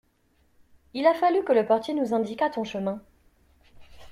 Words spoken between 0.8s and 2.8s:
Il a fallu que le portier nous indiquât ton